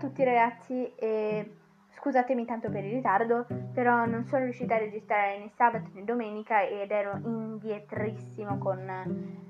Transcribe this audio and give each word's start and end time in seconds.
Tutti 0.00 0.24
ragazzi 0.24 0.94
e 0.96 1.56
scusatemi 1.98 2.46
tanto 2.46 2.70
per 2.70 2.82
il 2.86 2.94
ritardo, 2.94 3.46
però 3.74 4.06
non 4.06 4.24
sono 4.24 4.44
riuscita 4.44 4.76
a 4.76 4.78
registrare 4.78 5.38
né 5.38 5.50
sabato 5.54 5.90
né 5.92 6.04
domenica 6.04 6.66
ed 6.66 6.90
ero 6.90 7.20
indietrissimo 7.22 8.56
con 8.56 8.78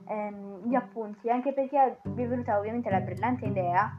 ehm, 0.08 0.66
gli 0.68 0.74
appunti, 0.74 1.30
anche 1.30 1.52
perché 1.52 1.98
mi 2.02 2.24
è 2.24 2.26
venuta 2.26 2.58
ovviamente 2.58 2.90
la 2.90 2.98
brillante 2.98 3.46
idea 3.46 3.96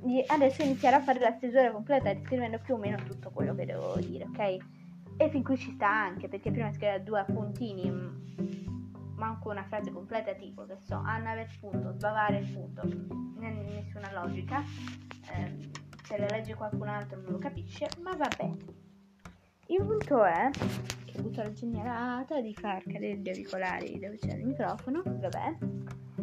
di 0.00 0.24
adesso 0.26 0.62
iniziare 0.62 0.96
a 0.96 1.00
fare 1.00 1.20
la 1.20 1.32
stesura 1.32 1.70
completa 1.70 2.10
descrivendo 2.14 2.58
più 2.60 2.76
o 2.76 2.78
meno 2.78 2.96
tutto 3.04 3.30
quello 3.30 3.54
che 3.54 3.66
devo 3.66 3.94
dire, 3.96 4.24
ok? 4.24 4.56
E 5.18 5.28
fin 5.28 5.42
qui 5.42 5.58
ci 5.58 5.72
sta 5.72 5.90
anche, 5.90 6.28
perché 6.28 6.50
prima 6.50 6.72
scrivere 6.72 7.02
due 7.02 7.20
appuntini 7.20 7.90
manco 9.16 9.50
una 9.50 9.64
frase 9.64 9.92
completa 9.92 10.32
tipo 10.32 10.64
che 10.64 10.78
so, 10.78 10.94
Anna 10.96 11.34
per 11.34 11.46
punto, 11.60 11.92
sbavare 11.92 12.40
punto, 12.54 12.82
non 12.86 13.44
ha 13.44 13.50
nessuna 13.50 14.10
logica, 14.12 14.62
eh, 15.30 15.79
se 16.10 16.18
la 16.18 16.26
legge 16.28 16.54
qualcun 16.54 16.88
altro 16.88 17.20
non 17.20 17.30
lo 17.30 17.38
capisce, 17.38 17.86
ma 18.02 18.10
vabbè. 18.16 18.50
Il 19.66 19.84
punto 19.84 20.24
è 20.24 20.50
che 21.04 21.16
ho 21.16 21.20
avuto 21.20 21.42
la 21.42 21.52
genialata 21.52 22.40
di 22.40 22.52
far 22.52 22.82
cadere 22.82 23.18
gli 23.18 23.28
auricolari 23.28 23.96
dove 24.00 24.18
c'è 24.18 24.34
il 24.34 24.46
microfono, 24.46 25.02
vabbè. 25.04 25.56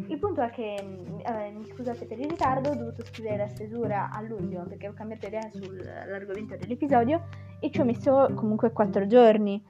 Il 0.08 0.18
punto 0.18 0.42
è 0.42 0.50
che, 0.50 0.74
eh, 0.74 1.54
scusate 1.72 2.04
per 2.04 2.18
il 2.18 2.28
ritardo, 2.28 2.70
ho 2.70 2.74
dovuto 2.74 3.02
scrivere 3.06 3.38
la 3.38 3.48
stesura 3.48 4.10
all'ultimo 4.10 4.64
perché 4.64 4.88
ho 4.88 4.92
cambiato 4.92 5.26
idea 5.26 5.48
sull'argomento 5.50 6.56
dell'episodio 6.56 7.26
e 7.58 7.70
ci 7.70 7.80
ho 7.80 7.84
messo 7.84 8.30
comunque 8.34 8.70
4 8.72 9.06
giorni. 9.06 9.62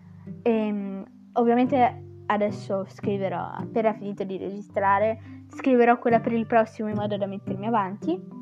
E, 0.43 0.51
ehm, 0.51 1.05
ovviamente 1.35 2.07
adesso 2.27 2.85
scriverò, 2.89 3.41
appena 3.41 3.95
finito 3.95 4.25
di 4.25 4.37
registrare, 4.37 5.45
scriverò 5.49 5.99
quella 5.99 6.19
per 6.19 6.33
il 6.33 6.47
prossimo 6.47 6.89
in 6.89 6.97
modo 6.97 7.17
da 7.17 7.27
mettermi 7.27 7.67
avanti. 7.67 8.38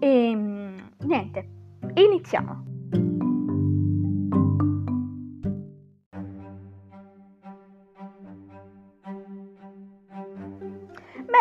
E 0.00 0.34
mm, 0.34 0.78
niente, 1.06 1.48
iniziamo. 1.94 2.64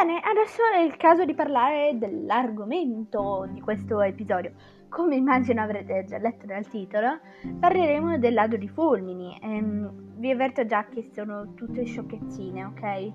Bene, 0.04 0.20
adesso 0.22 0.62
è 0.74 0.80
il 0.80 0.98
caso 0.98 1.24
di 1.24 1.34
parlare 1.34 1.98
dell'argomento 1.98 3.48
di 3.52 3.62
questo 3.62 4.02
episodio. 4.02 4.52
Come 4.90 5.16
immagino 5.16 5.62
avrete 5.62 6.04
già 6.06 6.18
letto 6.18 6.46
dal 6.46 6.68
titolo, 6.68 7.20
parleremo 7.60 8.18
del 8.18 8.34
lago 8.34 8.58
di 8.58 8.68
fulmini. 8.68 9.38
Ehm, 9.42 10.18
vi 10.18 10.32
avverto 10.32 10.66
già 10.66 10.86
che 10.86 11.10
sono 11.14 11.54
tutte 11.54 11.86
sciocchezzine, 11.86 12.66
ok? 12.66 13.12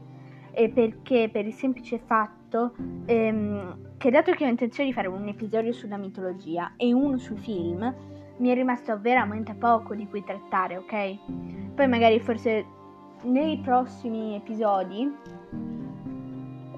E 0.52 0.70
perché 0.70 1.28
per 1.30 1.46
il 1.46 1.52
semplice 1.52 1.98
fatto 1.98 2.37
ehm, 3.06 3.96
che 3.96 4.10
dato 4.10 4.32
che 4.32 4.44
ho 4.44 4.48
intenzione 4.48 4.88
di 4.88 4.94
fare 4.94 5.08
un 5.08 5.26
episodio 5.28 5.72
sulla 5.72 5.96
mitologia 5.96 6.72
e 6.76 6.92
uno 6.92 7.18
sui 7.18 7.38
film, 7.38 7.94
mi 8.38 8.48
è 8.48 8.54
rimasto 8.54 8.98
veramente 9.00 9.54
poco 9.54 9.94
di 9.94 10.06
cui 10.06 10.22
trattare, 10.22 10.76
ok? 10.76 11.74
Poi 11.74 11.88
magari 11.88 12.20
forse 12.20 12.64
nei 13.22 13.58
prossimi 13.58 14.36
episodi 14.36 15.12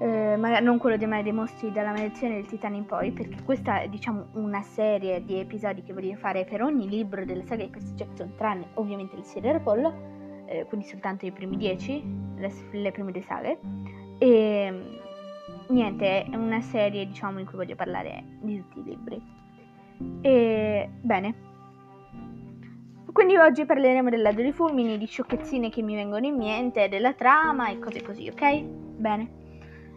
eh, 0.01 0.35
magari 0.35 0.65
non 0.65 0.79
quello 0.79 0.97
dei 0.97 1.07
mari 1.07 1.21
dei 1.21 1.31
mostri 1.31 1.71
dalla 1.71 1.91
maledizione 1.91 2.33
del 2.33 2.47
titano 2.47 2.75
in 2.75 2.85
poi, 2.85 3.11
perché 3.11 3.43
questa 3.43 3.81
è 3.81 3.87
diciamo 3.87 4.29
una 4.33 4.63
serie 4.63 5.23
di 5.23 5.39
episodi 5.39 5.83
che 5.83 5.93
voglio 5.93 6.15
fare 6.15 6.43
per 6.43 6.63
ogni 6.63 6.89
libro 6.89 7.23
della 7.23 7.43
saga 7.43 7.63
di 7.63 7.69
Percy 7.69 7.93
Jackson, 7.93 8.33
tranne 8.35 8.69
ovviamente 8.75 9.15
il 9.15 9.23
serial 9.23 9.57
Apollo, 9.57 9.93
eh, 10.47 10.65
quindi 10.67 10.87
soltanto 10.87 11.27
i 11.27 11.31
primi 11.31 11.55
dieci, 11.55 12.03
le, 12.35 12.51
le 12.71 12.91
prime 12.91 13.11
due 13.11 13.21
saghe. 13.21 13.59
E 14.17 15.00
niente, 15.71 16.23
è 16.25 16.35
una 16.35 16.61
serie 16.61 17.05
diciamo 17.07 17.39
in 17.39 17.45
cui 17.45 17.57
voglio 17.57 17.75
parlare 17.75 18.23
di 18.41 18.57
tutti 18.57 18.79
i 18.79 18.83
libri. 18.83 19.21
E 20.21 20.89
bene. 21.01 21.49
Quindi 23.11 23.35
oggi 23.35 23.65
parleremo 23.65 24.09
del 24.09 24.21
ladro 24.21 24.41
di 24.41 24.51
fulmini, 24.51 24.97
di 24.97 25.05
sciocchezzine 25.05 25.69
che 25.69 25.81
mi 25.81 25.95
vengono 25.95 26.25
in 26.25 26.35
mente, 26.35 26.87
della 26.87 27.13
trama 27.13 27.69
e 27.69 27.79
cose 27.79 28.01
così, 28.01 28.29
ok? 28.29 28.61
Bene. 28.63 29.31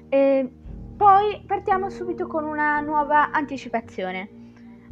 E 0.08 0.52
poi 0.96 1.42
partiamo 1.46 1.90
subito 1.90 2.26
con 2.26 2.44
una 2.44 2.80
nuova 2.80 3.30
anticipazione. 3.30 4.42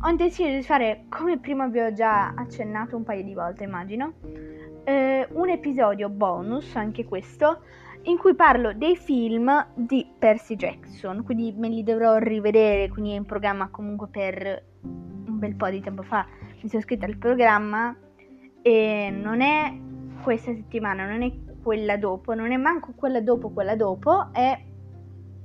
Ho 0.04 0.09
intenzione 0.09 0.56
di 0.56 0.62
fare, 0.62 1.04
come 1.09 1.38
prima 1.38 1.66
vi 1.66 1.81
ho 1.81 1.93
già 1.93 2.32
accennato 2.34 2.97
un 2.97 3.04
paio 3.04 3.22
di 3.22 3.34
volte, 3.34 3.64
immagino, 3.64 4.14
eh, 4.84 5.28
un 5.32 5.49
episodio 5.49 6.09
bonus, 6.09 6.75
anche 6.75 7.04
questo, 7.04 7.62
in 8.04 8.18
cui 8.18 8.34
parlo 8.34 8.72
dei 8.72 8.96
film 8.96 9.66
di 9.74 10.06
Percy 10.18 10.56
Jackson. 10.56 11.22
Quindi 11.24 11.52
me 11.56 11.68
li 11.68 11.82
dovrò 11.82 12.16
rivedere, 12.16 12.88
quindi 12.88 13.12
è 13.12 13.16
in 13.16 13.24
programma 13.24 13.68
comunque 13.68 14.08
per 14.08 14.64
un 14.82 15.38
bel 15.38 15.54
po' 15.54 15.68
di 15.68 15.80
tempo 15.80 16.02
fa. 16.02 16.26
Mi 16.60 16.68
sono 16.68 16.80
iscritta 16.80 17.06
al 17.06 17.16
programma 17.16 17.94
e 18.62 19.10
non 19.10 19.40
è 19.40 19.72
questa 20.22 20.52
settimana, 20.52 21.06
non 21.06 21.22
è 21.22 21.32
quella 21.62 21.96
dopo, 21.96 22.34
non 22.34 22.50
è 22.50 22.56
manco 22.56 22.92
quella 22.94 23.20
dopo, 23.20 23.50
quella 23.50 23.76
dopo, 23.76 24.28
è 24.32 24.60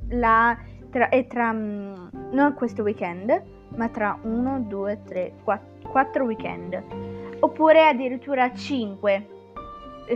la, 0.09 0.57
tra, 0.89 1.09
è 1.09 1.28
tra, 1.28 1.51
mm, 1.51 2.07
non 2.31 2.53
questo 2.56 2.81
weekend, 2.81 3.44
ma 3.75 3.89
tra 3.89 4.18
1, 4.22 4.62
2, 4.62 5.01
3, 5.03 5.34
4, 5.44 6.24
weekend. 6.24 6.84
Oppure 7.39 7.88
addirittura 7.88 8.51
5 8.51 9.37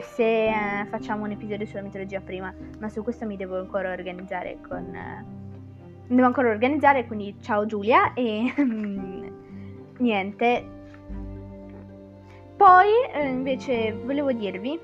se 0.01 0.47
eh, 0.47 0.85
facciamo 0.89 1.25
un 1.25 1.31
episodio 1.31 1.65
sulla 1.65 1.81
mitologia 1.81 2.21
prima, 2.21 2.53
ma 2.79 2.89
su 2.89 3.03
questo 3.03 3.25
mi 3.25 3.35
devo 3.35 3.59
ancora 3.59 3.91
organizzare 3.91 4.57
con... 4.67 4.95
Eh, 4.95 5.25
devo 6.07 6.25
ancora 6.25 6.49
organizzare, 6.49 7.05
quindi 7.05 7.35
ciao 7.41 7.65
Giulia 7.65 8.13
e 8.13 8.53
niente. 9.97 10.65
Poi 12.57 12.87
eh, 13.13 13.27
invece 13.27 13.93
volevo 13.93 14.31
dirvi 14.31 14.79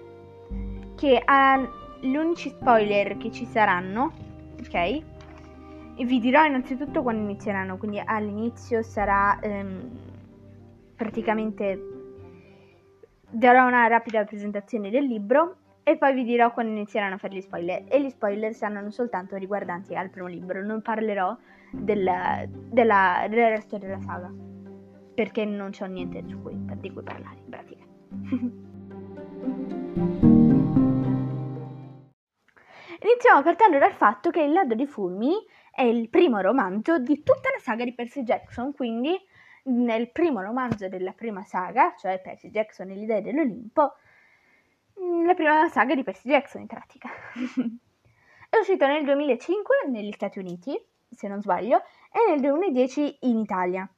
che 0.95 1.21
agli 1.23 2.15
unici 2.15 2.49
spoiler 2.49 3.17
che 3.17 3.31
ci 3.31 3.45
saranno 3.45 4.25
ok? 4.59 5.03
Vi 6.03 6.19
dirò 6.19 6.45
innanzitutto 6.45 7.01
quando 7.01 7.23
inizieranno, 7.23 7.77
quindi 7.77 8.01
all'inizio 8.03 8.83
sarà 8.83 9.39
ehm, 9.39 9.89
praticamente 10.95 11.96
darò 13.29 13.67
una 13.67 13.87
rapida 13.87 14.23
presentazione 14.23 14.89
del 14.89 15.05
libro 15.05 15.57
e 15.83 15.97
poi 15.97 16.13
vi 16.13 16.23
dirò 16.23 16.51
quando 16.51 16.71
inizieranno 16.73 17.15
a 17.15 17.17
fare 17.17 17.35
gli 17.35 17.41
spoiler. 17.41 17.85
E 17.87 18.01
gli 18.01 18.09
spoiler 18.09 18.53
saranno 18.53 18.89
soltanto 18.91 19.35
riguardanti 19.37 19.95
al 19.95 20.09
primo 20.09 20.27
libro, 20.27 20.61
non 20.63 20.81
parlerò 20.81 21.35
della, 21.71 22.43
della, 22.47 23.25
del 23.29 23.49
resto 23.49 23.77
della 23.77 23.99
saga, 24.01 24.29
perché 25.13 25.45
non 25.45 25.71
c'ho 25.71 25.85
niente 25.85 26.23
cui, 26.41 26.57
di 26.79 26.91
cui 26.91 27.03
parlare 27.03 27.37
in 27.37 27.49
pratica. 27.49 27.85
Iniziamo 32.99 33.43
partendo 33.43 33.77
dal 33.77 33.93
fatto 33.93 34.31
che 34.31 34.41
Il 34.41 34.51
Ladro 34.51 34.75
di 34.75 34.87
Fulmini 34.87 35.35
è 35.71 35.83
il 35.83 36.09
primo 36.09 36.41
romanzo 36.41 36.97
di 36.97 37.21
tutta 37.23 37.49
la 37.53 37.59
saga 37.59 37.83
di 37.83 37.93
Percy 37.93 38.23
Jackson, 38.23 38.73
quindi 38.73 39.15
nel 39.67 40.11
primo 40.11 40.41
romanzo 40.41 40.87
della 40.87 41.13
prima 41.13 41.43
saga, 41.43 41.93
cioè 41.97 42.19
Percy 42.19 42.49
Jackson 42.49 42.89
e 42.89 42.95
l'idea 42.95 43.21
dell'Olimpo, 43.21 43.93
la 45.25 45.33
prima 45.33 45.67
saga 45.69 45.95
di 45.95 46.03
Percy 46.03 46.29
Jackson 46.29 46.61
in 46.61 46.67
pratica. 46.67 47.09
è 48.49 48.57
uscito 48.57 48.87
nel 48.87 49.03
2005 49.03 49.75
negli 49.89 50.11
Stati 50.11 50.39
Uniti, 50.39 50.79
se 51.09 51.27
non 51.27 51.41
sbaglio, 51.41 51.81
e 52.11 52.29
nel 52.29 52.39
2010 52.39 53.17
in 53.21 53.39
Italia. 53.39 53.89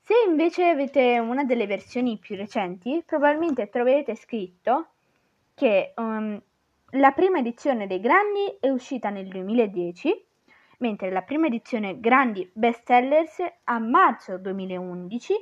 Se 0.00 0.14
invece 0.28 0.68
avete 0.68 1.18
una 1.18 1.44
delle 1.44 1.66
versioni 1.66 2.18
più 2.18 2.36
recenti, 2.36 3.02
probabilmente 3.04 3.68
troverete 3.68 4.14
scritto 4.14 4.90
che 5.54 5.94
um, 5.96 6.40
la 6.90 7.10
prima 7.10 7.38
edizione 7.38 7.88
dei 7.88 7.98
Grandi 7.98 8.56
è 8.60 8.68
uscita 8.68 9.10
nel 9.10 9.26
2010, 9.26 10.25
mentre 10.78 11.10
la 11.10 11.22
prima 11.22 11.46
edizione 11.46 12.00
Grandi 12.00 12.48
Bestsellers 12.52 13.42
a 13.64 13.78
marzo 13.78 14.38
2011 14.38 15.34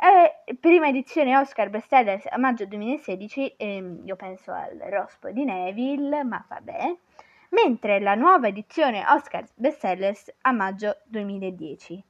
e 0.00 0.54
prima 0.54 0.88
edizione 0.88 1.36
Oscar 1.36 1.70
Bestsellers 1.70 2.26
a 2.30 2.38
maggio 2.38 2.66
2016, 2.66 3.54
ehm, 3.56 4.02
io 4.04 4.14
penso 4.14 4.52
al 4.52 4.76
Rospo 4.78 5.30
di 5.30 5.44
Neville, 5.44 6.22
ma 6.22 6.44
vabbè, 6.46 6.96
mentre 7.50 7.98
la 7.98 8.14
nuova 8.14 8.46
edizione 8.46 9.04
Oscar 9.08 9.44
Bestsellers 9.54 10.32
a 10.42 10.52
maggio 10.52 10.98
2010. 11.06 12.04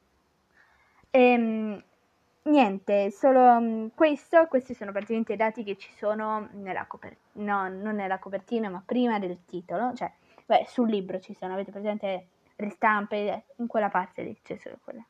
Ehm, 1.11 1.83
niente, 2.43 3.09
solo 3.09 3.59
mm, 3.59 3.87
questo, 3.95 4.45
questi 4.45 4.75
sono 4.75 4.91
praticamente 4.91 5.33
i 5.33 5.37
dati 5.37 5.63
che 5.63 5.75
ci 5.75 5.91
sono 5.95 6.47
nella 6.53 6.85
copertina, 6.85 7.67
no, 7.69 7.81
non 7.81 7.95
nella 7.95 8.19
copertina, 8.19 8.69
ma 8.69 8.83
prima 8.85 9.17
del 9.17 9.39
titolo, 9.45 9.93
cioè, 9.95 10.11
beh, 10.45 10.65
sul 10.67 10.89
libro 10.89 11.19
ci 11.19 11.33
sono, 11.33 11.53
avete 11.53 11.71
presente 11.71 12.27
ristampe, 12.59 13.45
in 13.57 13.67
quella 13.67 13.89
parte 13.89 14.23
lì 14.23 14.39
c'è 14.43 14.57
solo 14.57 14.77
quella. 14.83 15.03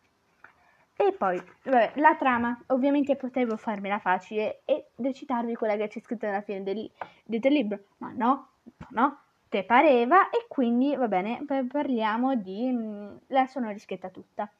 E 0.96 1.14
poi, 1.14 1.42
vabbè, 1.64 1.94
la 1.96 2.16
trama, 2.16 2.62
ovviamente 2.68 3.16
potevo 3.16 3.56
farmela 3.56 4.00
facile 4.00 4.62
e 4.66 4.90
recitarvi 4.96 5.56
quella 5.56 5.78
che 5.78 5.88
c'è 5.88 6.02
scritta 6.02 6.28
alla 6.28 6.42
fine 6.42 6.62
del, 6.62 6.92
del 7.24 7.54
libro, 7.54 7.80
ma 7.98 8.12
no, 8.12 8.50
no, 8.90 9.20
te 9.48 9.64
pareva 9.64 10.30
e 10.30 10.46
quindi, 10.48 10.96
va 10.96 11.08
bene, 11.08 11.46
parliamo 11.46 12.36
di... 12.36 12.70
Mm, 12.70 13.16
la 13.28 13.48
sono 13.48 13.70
riscritta 13.70 14.10
tutta. 14.10 14.52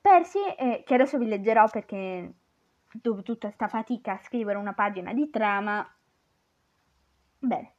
Percy, 0.00 0.38
eh, 0.58 0.82
che 0.84 0.94
adesso 0.94 1.16
vi 1.16 1.26
leggerò 1.26 1.66
perché 1.70 2.30
dopo 2.92 3.22
tutta 3.22 3.46
questa 3.46 3.68
fatica 3.68 4.12
a 4.12 4.18
scrivere 4.22 4.58
una 4.58 4.74
pagina 4.74 5.14
di 5.14 5.30
trama, 5.30 5.90
bene. 7.38 7.73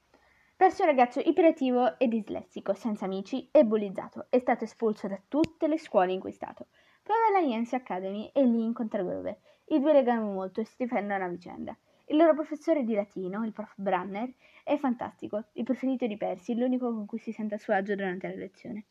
Percy 0.57 0.83
è 0.83 0.85
un 0.85 0.91
ragazzo 0.91 1.19
iperattivo 1.19 1.99
e 1.99 2.07
dislessico, 2.07 2.73
senza 2.73 3.03
amici 3.03 3.49
e 3.51 3.65
bullizzato. 3.65 4.27
È 4.29 4.39
stato 4.39 4.63
espulso 4.63 5.05
da 5.05 5.19
tutte 5.27 5.67
le 5.67 5.77
scuole 5.77 6.13
in 6.13 6.21
cui 6.21 6.29
è 6.29 6.33
stato. 6.33 6.67
Prova 7.03 7.27
alla 7.27 7.45
Yancy 7.45 7.75
Academy 7.75 8.29
e 8.33 8.45
lì 8.45 8.63
incontra 8.63 9.03
Grover. 9.03 9.37
I 9.65 9.81
due 9.81 9.91
legano 9.91 10.31
molto 10.31 10.61
e 10.61 10.63
si 10.63 10.75
difendono 10.77 11.25
a 11.25 11.27
vicenda. 11.27 11.75
Il 12.05 12.15
loro 12.15 12.33
professore 12.33 12.85
di 12.85 12.93
latino, 12.93 13.43
il 13.43 13.51
prof 13.51 13.73
Branner, 13.75 14.33
è 14.63 14.77
fantastico, 14.77 15.43
il 15.53 15.65
preferito 15.65 16.07
di 16.07 16.15
Percy, 16.15 16.55
l'unico 16.55 16.85
con 16.89 17.05
cui 17.05 17.19
si 17.19 17.33
sente 17.33 17.55
a 17.55 17.57
suo 17.57 17.73
agio 17.73 17.93
durante 17.93 18.29
la 18.29 18.35
lezione. 18.35 18.85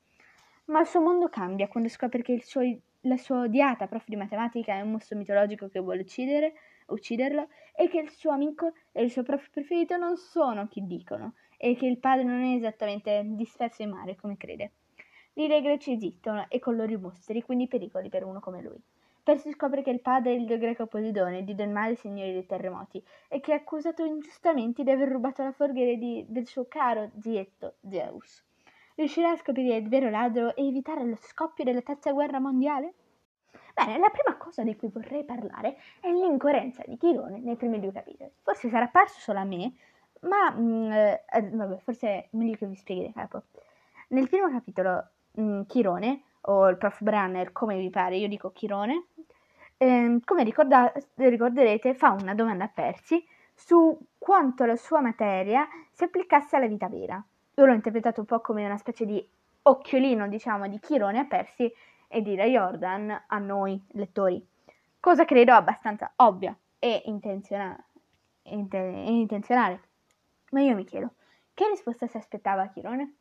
Ma 0.66 0.80
il 0.80 0.86
suo 0.86 1.00
mondo 1.00 1.30
cambia 1.30 1.68
quando 1.68 1.88
scopre 1.88 2.20
che 2.20 2.42
suo, 2.42 2.60
la 3.00 3.16
sua 3.16 3.44
odiata 3.44 3.86
prof 3.86 4.04
di 4.06 4.16
matematica 4.16 4.74
è 4.74 4.82
un 4.82 4.90
mostro 4.90 5.16
mitologico 5.16 5.68
che 5.68 5.80
vuole 5.80 6.02
uccidere, 6.02 6.52
ucciderlo 6.88 7.48
e 7.74 7.88
che 7.88 8.00
il 8.00 8.10
suo 8.10 8.32
amico 8.32 8.74
e 8.92 9.02
il 9.02 9.10
suo 9.10 9.22
prof 9.22 9.48
preferito 9.48 9.96
non 9.96 10.18
sono 10.18 10.68
chi 10.68 10.86
dicono 10.86 11.32
e 11.56 11.74
che 11.76 11.86
il 11.86 11.98
padre 11.98 12.24
non 12.24 12.42
è 12.42 12.56
esattamente 12.56 13.22
disperso 13.24 13.82
in 13.82 13.90
mare 13.90 14.16
come 14.16 14.36
crede. 14.36 14.72
Lì 15.34 15.48
le 15.48 15.62
greci 15.62 15.92
esistono 15.92 16.46
e 16.48 16.58
con 16.58 16.76
loro 16.76 16.92
i 16.92 16.96
mostri, 16.96 17.42
quindi 17.42 17.66
pericoli 17.66 18.08
per 18.08 18.24
uno 18.24 18.40
come 18.40 18.62
lui. 18.62 18.80
Percy 19.24 19.52
scopre 19.52 19.82
che 19.82 19.90
il 19.90 20.02
padre 20.02 20.32
è 20.32 20.34
il 20.34 20.44
dio 20.44 20.58
greco 20.58 20.86
Poseidone, 20.86 21.44
dio 21.44 21.54
del 21.54 21.70
mare 21.70 21.96
signore 21.96 22.32
dei 22.32 22.44
terremoti, 22.44 23.02
e 23.28 23.40
che 23.40 23.52
è 23.52 23.56
accusato 23.56 24.04
ingiustamente 24.04 24.82
di 24.82 24.90
aver 24.90 25.08
rubato 25.08 25.42
la 25.42 25.50
forghiera 25.50 25.98
di, 25.98 26.26
del 26.28 26.46
suo 26.46 26.66
caro 26.68 27.10
zietto 27.18 27.76
Zeus. 27.88 28.44
Riuscirà 28.94 29.30
a 29.30 29.36
scoprire 29.36 29.76
il 29.76 29.88
vero 29.88 30.10
ladro 30.10 30.54
e 30.54 30.68
evitare 30.68 31.04
lo 31.04 31.16
scoppio 31.16 31.64
della 31.64 31.80
terza 31.80 32.12
guerra 32.12 32.38
mondiale? 32.38 32.92
Bene, 33.72 33.98
la 33.98 34.10
prima 34.10 34.36
cosa 34.36 34.62
di 34.62 34.76
cui 34.76 34.88
vorrei 34.88 35.24
parlare 35.24 35.78
è 36.00 36.10
l'incoerenza 36.12 36.84
di 36.86 36.96
Chirone 36.96 37.40
nei 37.40 37.56
primi 37.56 37.80
due 37.80 37.92
capitoli. 37.92 38.30
Forse 38.42 38.68
sarà 38.68 38.84
apparso 38.84 39.18
solo 39.18 39.40
a 39.40 39.44
me, 39.44 39.72
ma 40.28 40.50
mh, 40.50 40.62
mm, 40.62 40.92
eh, 40.92 41.50
vabbè, 41.52 41.78
forse 41.78 42.08
è 42.08 42.28
meglio 42.32 42.56
che 42.56 42.66
vi 42.66 42.76
spieghi 42.76 43.06
da 43.06 43.12
capo. 43.12 43.42
Nel 44.08 44.28
primo 44.28 44.50
capitolo, 44.50 45.08
mh, 45.32 45.42
mm, 45.42 45.60
Chirone, 45.66 46.22
o 46.46 46.68
il 46.68 46.76
prof 46.76 47.02
Branner, 47.02 47.52
come 47.52 47.78
vi 47.78 47.90
pare, 47.90 48.16
io 48.16 48.28
dico 48.28 48.52
Chirone, 48.52 49.06
eh, 49.76 50.20
come 50.24 50.44
ricorda- 50.44 50.92
ricorderete, 51.14 51.94
fa 51.94 52.10
una 52.10 52.34
domanda 52.34 52.64
a 52.64 52.68
Percy 52.68 53.24
su 53.54 53.96
quanto 54.18 54.64
la 54.64 54.76
sua 54.76 55.00
materia 55.00 55.66
si 55.92 56.04
applicasse 56.04 56.56
alla 56.56 56.66
vita 56.66 56.88
vera. 56.88 57.22
Io 57.56 57.64
l'ho 57.64 57.72
interpretato 57.72 58.20
un 58.20 58.26
po' 58.26 58.40
come 58.40 58.64
una 58.64 58.76
specie 58.76 59.06
di 59.06 59.26
occhiolino, 59.62 60.28
diciamo, 60.28 60.68
di 60.68 60.78
Chirone 60.80 61.20
a 61.20 61.24
Percy 61.24 61.72
e 62.08 62.22
di 62.22 62.34
Ray 62.36 62.52
Jordan 62.52 63.24
a 63.26 63.38
noi 63.38 63.80
lettori, 63.92 64.44
cosa 65.00 65.24
credo 65.24 65.52
abbastanza 65.52 66.12
ovvia 66.16 66.56
e 66.78 67.02
intenzionale. 67.06 67.84
Inten- 68.44 69.06
intenzionale. 69.06 69.80
Ma 70.54 70.60
io 70.60 70.76
mi 70.76 70.84
chiedo, 70.84 71.14
che 71.52 71.68
risposta 71.68 72.06
si 72.06 72.16
aspettava 72.16 72.68
Chirone? 72.68 73.16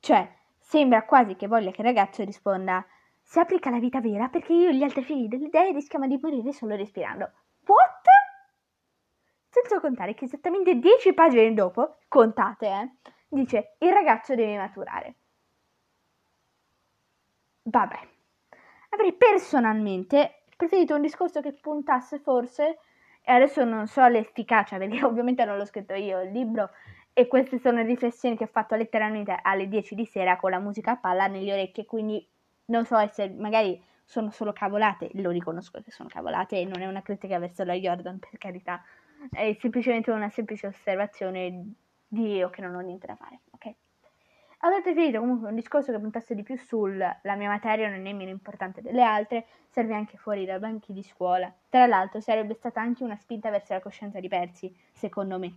Cioè, 0.00 0.28
sembra 0.58 1.04
quasi 1.04 1.36
che 1.36 1.46
voglia 1.46 1.70
che 1.70 1.82
il 1.82 1.86
ragazzo 1.86 2.24
risponda 2.24 2.84
si 3.22 3.38
applica 3.38 3.68
alla 3.68 3.78
vita 3.78 4.00
vera 4.00 4.28
perché 4.28 4.52
io 4.52 4.70
e 4.70 4.74
gli 4.76 4.82
altri 4.82 5.04
figli 5.04 5.28
delle 5.28 5.48
dee 5.48 5.70
rischiamo 5.70 6.08
di 6.08 6.18
morire 6.20 6.52
solo 6.52 6.74
respirando. 6.74 7.30
What? 7.64 8.06
Senza 9.50 9.78
contare 9.78 10.14
che 10.14 10.24
esattamente 10.24 10.74
dieci 10.74 11.14
pagine 11.14 11.54
dopo, 11.54 11.98
contate, 12.08 12.66
eh, 12.66 12.90
dice 13.28 13.76
il 13.78 13.92
ragazzo 13.92 14.34
deve 14.34 14.56
maturare. 14.56 15.14
Vabbè, 17.62 17.98
avrei 18.88 19.12
personalmente 19.12 20.42
preferito 20.56 20.96
un 20.96 21.02
discorso 21.02 21.40
che 21.40 21.52
puntasse 21.52 22.18
forse, 22.18 22.80
e 23.22 23.32
adesso 23.32 23.64
non 23.64 23.86
so 23.86 24.06
l'efficacia 24.06 24.76
perché 24.78 25.04
ovviamente 25.04 25.44
non 25.44 25.56
l'ho 25.56 25.64
scritto 25.64 25.94
io 25.94 26.20
il 26.20 26.32
libro, 26.32 26.70
e 27.14 27.26
queste 27.26 27.58
sono 27.58 27.82
riflessioni 27.82 28.36
che 28.36 28.44
ho 28.44 28.50
fatto 28.50 28.74
letteralmente 28.74 29.36
alle 29.40 29.68
10 29.68 29.94
di 29.94 30.06
sera 30.06 30.36
con 30.36 30.50
la 30.50 30.58
musica 30.58 30.92
a 30.92 30.96
palla 30.96 31.26
nelle 31.26 31.52
orecchie, 31.52 31.84
quindi 31.84 32.26
non 32.66 32.86
so 32.86 32.96
se 33.10 33.28
magari 33.28 33.80
sono 34.04 34.30
solo 34.30 34.52
cavolate, 34.52 35.10
lo 35.14 35.30
riconosco 35.30 35.80
che 35.82 35.90
sono 35.90 36.08
cavolate 36.08 36.58
e 36.58 36.64
non 36.64 36.80
è 36.80 36.86
una 36.86 37.02
critica 37.02 37.38
verso 37.38 37.64
la 37.64 37.74
Jordan 37.74 38.18
per 38.18 38.38
carità, 38.38 38.82
è 39.30 39.56
semplicemente 39.60 40.10
una 40.10 40.30
semplice 40.30 40.66
osservazione 40.66 41.74
di 42.08 42.36
io 42.36 42.50
che 42.50 42.60
non 42.62 42.74
ho 42.74 42.80
niente 42.80 43.06
da 43.06 43.16
fare, 43.16 43.40
ok? 44.62 44.64
Avrei 44.64 44.82
preferito 44.82 45.18
comunque 45.18 45.48
un 45.48 45.54
discorso 45.54 45.92
che 45.92 45.98
puntasse 45.98 46.34
di 46.34 46.42
più 46.42 46.56
sul 46.56 46.96
la 46.96 47.34
mia 47.34 47.48
materia 47.48 47.88
non 47.88 48.06
è 48.06 48.12
meno 48.12 48.30
importante 48.30 48.80
delle 48.80 49.02
altre, 49.02 49.46
serve 49.68 49.94
anche 49.94 50.16
fuori 50.16 50.44
dai 50.44 50.58
banchi 50.58 50.92
di 50.92 51.02
scuola. 51.02 51.52
Tra 51.68 51.86
l'altro 51.86 52.20
sarebbe 52.20 52.54
stata 52.54 52.80
anche 52.80 53.02
una 53.02 53.16
spinta 53.16 53.50
verso 53.50 53.72
la 53.72 53.80
coscienza 53.80 54.20
di 54.20 54.28
Percy, 54.28 54.74
secondo 54.92 55.38
me. 55.38 55.52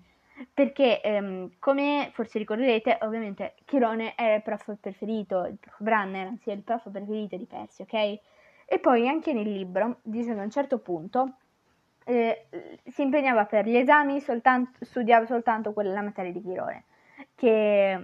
Perché, 0.53 1.01
ehm, 1.01 1.51
come 1.59 2.09
forse 2.13 2.39
ricorderete, 2.39 2.97
ovviamente 3.01 3.55
Chirone 3.63 4.15
era 4.17 4.35
il 4.35 4.41
prof 4.41 4.75
preferito, 4.81 5.45
il 5.45 5.57
prof 5.57 5.81
Branner, 5.81 6.27
anzi 6.27 6.49
è 6.49 6.53
il 6.53 6.61
prof 6.61 6.89
preferito 6.91 7.37
di 7.37 7.45
Percy, 7.45 7.83
ok? 7.83 8.19
E 8.67 8.79
poi 8.79 9.07
anche 9.07 9.31
nel 9.31 9.49
libro 9.49 9.99
dice 10.01 10.33
che 10.33 10.39
a 10.39 10.43
un 10.43 10.49
certo 10.49 10.79
punto 10.79 11.37
eh, 12.03 12.47
si 12.85 13.03
impegnava 13.03 13.45
per 13.45 13.65
gli 13.65 13.77
esami, 13.77 14.19
soltanto, 14.19 14.83
studiava 14.83 15.25
soltanto 15.25 15.71
quella 15.71 16.01
materia 16.01 16.31
di 16.31 16.41
Chirone, 16.41 16.83
che 17.35 17.97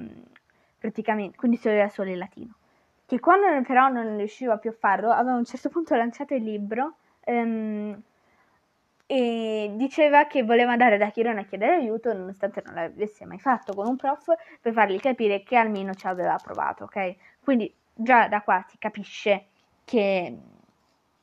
praticamente, 0.81 1.37
quindi 1.37 1.57
studiava 1.57 1.89
solo 1.89 2.09
il 2.09 2.17
latino. 2.17 2.55
Che 3.05 3.19
quando 3.19 3.45
però 3.61 3.89
non 3.89 4.17
riusciva 4.17 4.57
più 4.57 4.71
a 4.71 4.73
farlo, 4.73 5.11
aveva 5.11 5.33
a 5.33 5.37
un 5.37 5.45
certo 5.45 5.69
punto 5.69 5.95
lanciato 5.95 6.33
il 6.33 6.43
libro 6.43 6.95
ehm, 7.19 8.01
e 9.05 9.71
diceva 9.75 10.25
che 10.25 10.41
voleva 10.43 10.71
andare 10.71 10.97
da 10.97 11.11
Chirone 11.11 11.41
a 11.41 11.43
chiedere 11.43 11.75
aiuto, 11.75 12.13
nonostante 12.13 12.63
non 12.65 12.73
l'avesse 12.73 13.25
mai 13.25 13.37
fatto 13.37 13.73
con 13.73 13.85
un 13.85 13.95
prof, 13.95 14.33
per 14.59 14.73
fargli 14.73 14.99
capire 14.99 15.43
che 15.43 15.55
almeno 15.55 15.93
ci 15.93 16.07
aveva 16.07 16.35
provato, 16.41 16.85
ok? 16.85 17.15
Quindi 17.43 17.71
già 17.93 18.27
da 18.27 18.41
qua 18.41 18.65
si 18.67 18.77
capisce 18.79 19.47
che 19.85 20.35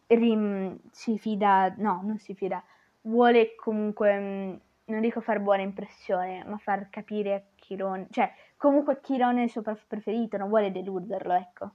Rim 0.06 0.78
si 0.92 1.18
fida, 1.18 1.74
no, 1.78 2.00
non 2.04 2.18
si 2.18 2.34
fida, 2.34 2.62
vuole 3.02 3.54
comunque, 3.56 4.60
non 4.84 5.00
dico 5.00 5.20
far 5.20 5.40
buona 5.40 5.62
impressione, 5.62 6.44
ma 6.46 6.58
far 6.58 6.90
capire 6.90 7.46
a 7.68 7.76
Chirone, 7.76 8.06
cioè 8.10 8.32
Comunque 8.58 8.98
Chirone 9.00 9.42
è 9.42 9.44
il 9.44 9.50
suo 9.50 9.62
prof 9.62 9.84
preferito, 9.86 10.36
non 10.36 10.48
vuole 10.48 10.72
deluderlo, 10.72 11.32
ecco. 11.32 11.70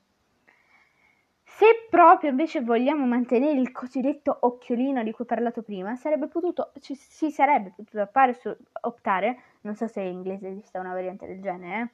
Se 1.45 1.87
proprio 1.89 2.29
invece 2.29 2.61
vogliamo 2.61 3.05
mantenere 3.05 3.57
il 3.57 3.71
cosiddetto 3.71 4.37
occhiolino 4.41 5.01
di 5.01 5.11
cui 5.11 5.23
ho 5.23 5.27
parlato 5.27 5.61
prima, 5.61 5.95
sarebbe 5.95 6.27
potuto, 6.27 6.73
ci, 6.81 6.93
si 6.93 7.31
sarebbe 7.31 7.71
potuto 7.73 8.09
su, 8.33 8.53
optare, 8.81 9.39
non 9.61 9.75
so 9.75 9.87
se 9.87 10.01
in 10.01 10.11
inglese 10.11 10.49
esiste 10.49 10.77
una 10.77 10.91
variante 10.91 11.25
del 11.25 11.41
genere, 11.41 11.93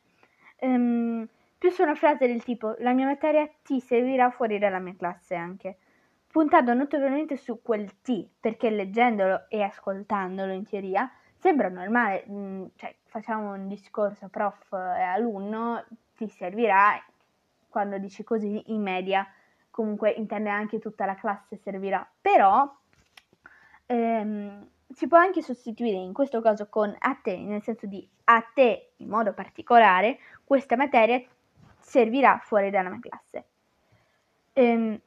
eh, 0.55 0.67
um, 0.67 1.27
più 1.57 1.69
su 1.69 1.83
una 1.83 1.93
frase 1.93 2.25
del 2.25 2.43
tipo 2.43 2.75
la 2.79 2.93
mia 2.93 3.05
materia 3.05 3.47
ti 3.61 3.79
servirà 3.79 4.31
fuori 4.31 4.57
dalla 4.57 4.79
mia 4.79 4.95
classe 4.95 5.35
anche, 5.35 5.77
puntando 6.31 6.73
notevolmente 6.73 7.35
su 7.37 7.61
quel 7.61 8.01
T, 8.01 8.27
perché 8.39 8.71
leggendolo 8.71 9.45
e 9.49 9.61
ascoltandolo 9.61 10.51
in 10.51 10.63
teoria 10.63 11.11
sembra 11.39 11.69
normale, 11.69 12.25
mm, 12.29 12.65
cioè 12.75 12.93
facciamo 13.05 13.53
un 13.53 13.67
discorso 13.67 14.27
prof 14.27 14.73
e 14.73 15.01
alunno, 15.01 15.85
ti 16.15 16.27
servirà 16.27 17.01
quando 17.69 17.97
dici 17.97 18.23
così 18.23 18.71
in 18.71 18.81
media, 18.81 19.25
comunque 19.71 20.11
intende 20.11 20.49
anche 20.49 20.79
tutta 20.79 21.05
la 21.05 21.15
classe 21.15 21.55
servirà, 21.57 22.07
però 22.19 22.69
ehm, 23.85 24.67
si 24.91 25.07
può 25.07 25.17
anche 25.17 25.41
sostituire 25.41 25.97
in 25.97 26.13
questo 26.13 26.41
caso 26.41 26.67
con 26.67 26.93
a 26.97 27.15
te, 27.15 27.37
nel 27.37 27.61
senso 27.61 27.85
di 27.85 28.07
a 28.25 28.41
te 28.53 28.91
in 28.97 29.07
modo 29.07 29.33
particolare, 29.33 30.19
questa 30.43 30.75
materia 30.75 31.21
servirà 31.79 32.39
fuori 32.43 32.69
dalla 32.69 32.89
mia 32.89 32.99
classe. 32.99 33.45
Ehm, 34.53 34.99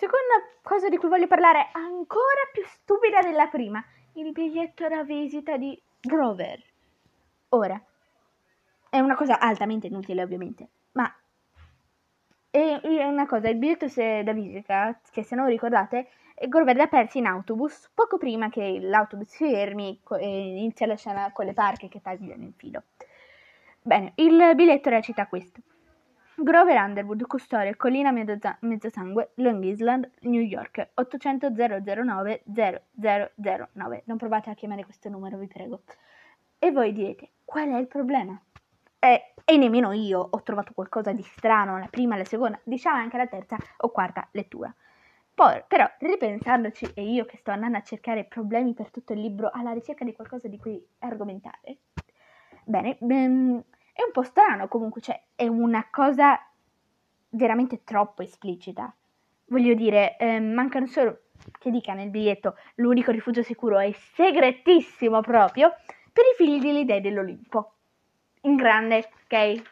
Seconda 0.00 0.48
cosa 0.62 0.88
di 0.88 0.96
cui 0.96 1.10
voglio 1.10 1.26
parlare, 1.26 1.68
ancora 1.72 2.48
più 2.50 2.64
stupida 2.64 3.20
della 3.20 3.48
prima, 3.48 3.84
il 4.14 4.32
biglietto 4.32 4.88
da 4.88 5.04
visita 5.04 5.58
di 5.58 5.78
Grover. 6.00 6.58
Ora, 7.50 7.78
è 8.88 8.98
una 8.98 9.14
cosa 9.14 9.38
altamente 9.38 9.88
inutile 9.88 10.22
ovviamente, 10.22 10.68
ma 10.92 11.14
è 12.48 13.04
una 13.04 13.26
cosa, 13.26 13.50
il 13.50 13.58
biglietto 13.58 13.88
da 14.22 14.32
visita, 14.32 14.98
che 15.10 15.22
se 15.22 15.34
non 15.34 15.48
ricordate, 15.48 16.08
Grover 16.48 16.76
l'ha 16.76 16.86
perso 16.86 17.18
in 17.18 17.26
autobus 17.26 17.90
poco 17.92 18.16
prima 18.16 18.48
che 18.48 18.78
l'autobus 18.80 19.28
si 19.28 19.50
fermi 19.50 20.00
e 20.18 20.56
inizia 20.56 20.86
la 20.86 20.96
scena 20.96 21.30
con 21.30 21.44
le 21.44 21.52
parche 21.52 21.88
che 21.88 22.00
tagliano 22.00 22.44
il 22.44 22.54
filo. 22.56 22.84
Bene, 23.82 24.12
il 24.14 24.52
biglietto 24.54 24.88
recita 24.88 25.26
questo. 25.26 25.60
Grover 26.36 26.76
Underwood, 26.76 27.26
custode, 27.26 27.76
Collina 27.76 28.12
Mezzosangue, 28.12 29.32
Long 29.34 29.62
Island, 29.62 30.10
New 30.20 30.40
York, 30.40 30.90
800 30.94 31.50
009 31.50 32.42
0009. 32.44 34.02
Non 34.04 34.16
provate 34.16 34.50
a 34.50 34.54
chiamare 34.54 34.84
questo 34.84 35.08
numero, 35.08 35.36
vi 35.36 35.46
prego. 35.46 35.82
E 36.58 36.70
voi 36.72 36.92
direte, 36.92 37.30
qual 37.44 37.68
è 37.68 37.78
il 37.78 37.86
problema? 37.86 38.40
È 38.98 39.32
e 39.44 39.56
nemmeno 39.56 39.92
io 39.92 40.20
ho 40.30 40.42
trovato 40.42 40.72
qualcosa 40.72 41.12
di 41.12 41.22
strano 41.22 41.78
la 41.78 41.88
prima, 41.88 42.16
la 42.16 42.24
seconda, 42.24 42.60
diciamo 42.62 42.96
anche 42.98 43.16
la 43.16 43.26
terza 43.26 43.56
o 43.78 43.90
quarta 43.90 44.28
lettura. 44.32 44.72
Poi, 45.34 45.64
però, 45.66 45.90
ripensandoci, 45.98 46.92
e 46.94 47.02
io 47.02 47.24
che 47.24 47.38
sto 47.38 47.50
andando 47.50 47.78
a 47.78 47.82
cercare 47.82 48.24
problemi 48.24 48.74
per 48.74 48.90
tutto 48.90 49.12
il 49.12 49.20
libro 49.20 49.50
alla 49.52 49.72
ricerca 49.72 50.04
di 50.04 50.12
qualcosa 50.12 50.48
di 50.48 50.58
cui 50.58 50.80
argomentare, 50.98 51.78
bene, 52.64 52.98
ehm, 53.00 53.64
è 54.00 54.04
un 54.04 54.12
po' 54.12 54.22
strano 54.22 54.66
comunque, 54.68 55.00
cioè 55.00 55.20
è 55.34 55.46
una 55.46 55.86
cosa 55.90 56.42
veramente 57.30 57.84
troppo 57.84 58.22
esplicita. 58.22 58.92
Voglio 59.46 59.74
dire, 59.74 60.16
ehm, 60.16 60.52
mancano 60.52 60.86
solo, 60.86 61.24
che 61.58 61.70
dica 61.70 61.92
nel 61.92 62.08
biglietto, 62.08 62.56
l'unico 62.76 63.10
rifugio 63.10 63.42
sicuro 63.42 63.78
è 63.78 63.92
segretissimo 63.92 65.20
proprio, 65.20 65.74
per 66.12 66.24
i 66.24 66.36
figli 66.36 66.60
delle 66.60 66.80
idee 66.80 67.00
dell'Olimpo. 67.00 67.74
In 68.42 68.56
grande, 68.56 69.10
ok? 69.24 69.62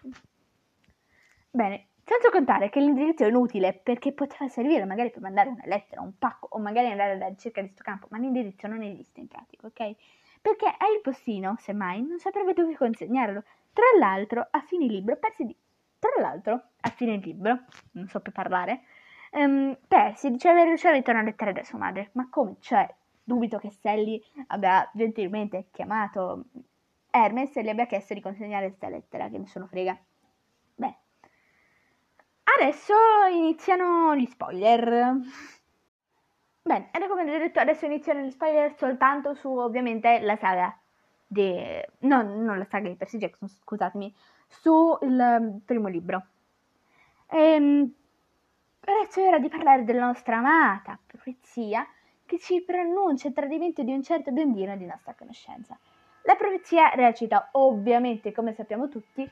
Bene, 1.50 1.86
senza 2.04 2.30
contare 2.30 2.68
che 2.68 2.80
l'indirizzo 2.80 3.24
è 3.24 3.28
inutile 3.28 3.72
perché 3.72 4.12
poteva 4.12 4.48
servire 4.48 4.84
magari 4.84 5.10
per 5.10 5.22
mandare 5.22 5.48
una 5.48 5.64
lettera, 5.64 6.02
un 6.02 6.18
pacco 6.18 6.48
o 6.50 6.58
magari 6.58 6.90
andare 6.90 7.12
alla 7.12 7.28
ricerca 7.28 7.60
di 7.60 7.68
questo 7.68 7.84
campo, 7.84 8.08
ma 8.10 8.18
l'indirizzo 8.18 8.66
non 8.66 8.82
esiste 8.82 9.20
in 9.20 9.28
pratica, 9.28 9.66
ok? 9.66 9.94
Perché 10.40 10.66
a 10.66 10.86
il 10.94 11.00
postino, 11.02 11.56
semmai, 11.58 12.02
non 12.06 12.18
saprebbe 12.18 12.52
dove 12.52 12.76
consegnarlo. 12.76 13.42
Tra 13.78 13.96
l'altro, 13.96 14.44
a 14.50 14.60
fine 14.62 14.86
libro, 14.86 15.16
Persi 15.18 15.44
di... 15.44 15.56
Tra 16.00 16.10
l'altro, 16.20 16.70
a 16.80 16.88
fine 16.88 17.16
libro, 17.18 17.60
non 17.92 18.08
so 18.08 18.18
più 18.18 18.32
parlare, 18.32 18.80
um, 19.30 19.78
Persi 19.86 20.32
dice 20.32 20.48
aver 20.48 20.66
ricevuto 20.66 21.12
una 21.12 21.22
lettera 21.22 21.52
da 21.52 21.62
sua 21.62 21.78
madre. 21.78 22.10
Ma 22.14 22.26
come? 22.28 22.56
Cioè, 22.58 22.92
dubito 23.22 23.56
che 23.58 23.70
Sally 23.70 24.20
abbia 24.48 24.90
gentilmente 24.92 25.68
chiamato 25.70 26.46
Hermes 27.08 27.54
e 27.56 27.62
le 27.62 27.70
abbia 27.70 27.86
chiesto 27.86 28.14
di 28.14 28.20
consegnare 28.20 28.66
questa 28.66 28.88
lettera, 28.88 29.28
che 29.28 29.38
nessuno 29.38 29.68
frega. 29.68 29.96
Beh, 30.74 30.96
adesso 32.58 32.94
iniziano 33.30 34.16
gli 34.16 34.26
spoiler. 34.26 35.14
Bene, 36.62 36.90
ed 36.92 37.06
come 37.06 37.22
ho 37.22 37.38
detto, 37.38 37.60
adesso 37.60 37.86
iniziano 37.86 38.22
gli 38.22 38.30
spoiler 38.32 38.74
soltanto 38.76 39.34
su, 39.34 39.48
ovviamente, 39.56 40.18
la 40.18 40.34
saga 40.34 40.76
di... 41.28 41.54
No, 42.00 42.22
non 42.22 42.58
la 42.58 42.64
saga 42.64 42.88
di 42.88 42.96
Percy 42.96 43.18
Jackson, 43.18 43.48
scusatemi, 43.48 44.12
sul 44.46 45.20
ehm, 45.20 45.60
primo 45.64 45.88
libro. 45.88 46.26
Ehm, 47.28 47.92
adesso 48.80 49.20
è 49.20 49.28
ora 49.28 49.38
di 49.38 49.48
parlare 49.48 49.84
della 49.84 50.06
nostra 50.06 50.38
amata 50.38 50.98
profezia 51.06 51.86
che 52.24 52.38
ci 52.38 52.62
preannuncia 52.62 53.28
il 53.28 53.34
tradimento 53.34 53.82
di 53.82 53.92
un 53.92 54.02
certo 54.02 54.32
bambino 54.32 54.76
di 54.76 54.86
nostra 54.86 55.14
conoscenza. 55.14 55.78
La 56.22 56.34
profezia 56.34 56.90
recita, 56.90 57.50
ovviamente, 57.52 58.32
come 58.32 58.52
sappiamo 58.52 58.88
tutti, 58.88 59.30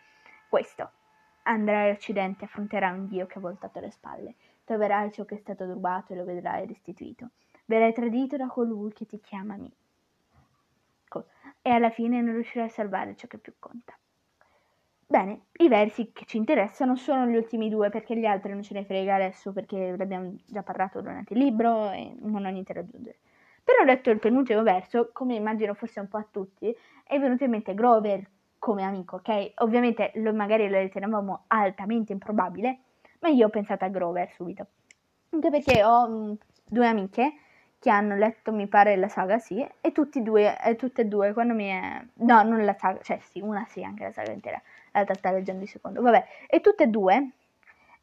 questo. 0.49 0.91
Andrai 1.43 1.89
all'Occidente, 1.89 2.45
affronterai 2.45 2.99
un 2.99 3.07
Dio 3.07 3.27
che 3.27 3.39
ha 3.39 3.41
voltato 3.41 3.81
le 3.81 3.91
spalle. 3.91 4.35
Troverai 4.65 5.13
ciò 5.13 5.25
che 5.25 5.35
è 5.35 5.39
stato 5.39 5.65
rubato 5.65 6.13
e 6.13 6.17
lo 6.17 6.25
vedrai 6.25 6.67
restituito. 6.67 7.31
Verrai 7.67 7.93
tradito 7.93 8.37
da 8.37 8.47
colui 8.47 8.93
che 8.93 9.07
ti 9.07 9.21
chiama 9.21 9.55
amico. 9.55 9.86
E 11.67 11.71
alla 11.71 11.91
fine 11.91 12.21
non 12.21 12.35
riuscirai 12.35 12.69
a 12.69 12.71
salvare 12.71 13.17
ciò 13.17 13.27
che 13.27 13.39
più 13.39 13.55
conta. 13.59 13.93
Bene, 15.05 15.47
i 15.55 15.67
versi 15.67 16.13
che 16.13 16.25
ci 16.25 16.37
interessano 16.37 16.95
sono 16.95 17.27
gli 17.27 17.35
ultimi 17.35 17.69
due 17.69 17.91
perché 17.91 18.17
gli 18.17 18.25
altri 18.25 18.53
non 18.53 18.63
ce 18.63 18.73
ne 18.73 18.85
frega 18.85 19.17
adesso 19.17 19.53
perché 19.53 19.97
l'abbiamo 19.97 20.37
già 20.47 20.63
parlato 20.63 21.01
durante 21.01 21.33
il 21.33 21.41
libro 21.41 21.91
e 21.91 22.15
non 22.21 22.45
ho 22.45 22.51
niente 22.51 22.73
da 22.73 22.79
aggiungere. 22.79 23.19
Però 23.65 23.83
ho 23.83 23.85
letto 23.85 24.11
il 24.11 24.21
penultimo 24.21 24.63
verso, 24.63 25.11
come 25.13 25.35
immagino 25.35 25.75
forse 25.75 25.99
un 25.99 26.07
po' 26.07 26.19
a 26.19 26.27
tutti, 26.31 26.73
è 27.03 27.19
venuto 27.19 27.43
in 27.43 27.51
mente 27.51 27.75
Grover 27.75 28.25
come 28.61 28.85
amico, 28.85 29.17
ok? 29.17 29.55
Ovviamente 29.57 30.13
lo, 30.15 30.33
magari 30.33 30.69
lo 30.69 30.79
ritenevamo 30.79 31.47
altamente 31.49 32.13
improbabile, 32.13 32.79
ma 33.19 33.29
io 33.29 33.47
ho 33.47 33.51
pensato 33.51 33.85
a 33.85 33.89
Grover 33.89 34.31
subito. 34.31 34.69
Anche 35.31 35.51
perché 35.51 35.83
ho 35.83 36.07
mh, 36.07 36.15
mm, 36.15 36.33
due 36.65 36.87
amiche 36.87 37.33
che 37.87 37.93
hanno 37.93 38.17
letto, 38.17 38.53
mi 38.53 38.67
pare, 38.67 38.97
la 38.97 39.07
saga, 39.07 39.39
sì, 39.39 39.65
e 39.81 39.93
tutti 39.93 40.19
e 40.19 40.23
due, 40.23 40.61
eh, 40.61 40.75
tutte 40.75 41.03
e 41.03 41.05
due, 41.05 41.33
quando 41.33 41.55
mi 41.55 41.67
è... 41.67 42.05
No, 42.15 42.43
non 42.43 42.65
la 42.65 42.75
saga, 42.75 43.01
cioè 43.01 43.21
sì, 43.21 43.41
una 43.41 43.65
sì, 43.69 43.85
anche 43.85 44.03
la 44.03 44.11
saga 44.11 44.33
intera 44.33 44.61
l'altra 44.91 45.15
sta 45.15 45.31
leggendo 45.31 45.63
il 45.63 45.69
secondo, 45.69 46.03
vabbè, 46.03 46.27
e 46.49 46.61
tutte 46.61 46.83
e 46.85 46.87
due, 46.89 47.31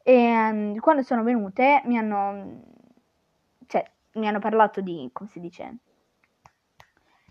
e, 0.02 0.50
um, 0.50 0.78
quando 0.78 1.02
sono 1.02 1.22
venute, 1.22 1.82
mi 1.84 1.98
hanno, 1.98 2.62
cioè, 3.66 3.84
mi 4.12 4.26
hanno 4.26 4.38
parlato 4.38 4.80
di, 4.80 5.10
come 5.12 5.28
si 5.28 5.38
dice, 5.38 5.76